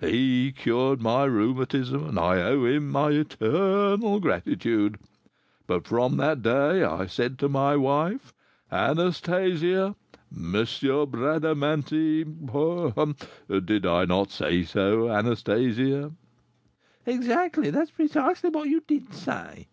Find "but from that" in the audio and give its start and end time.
5.66-6.42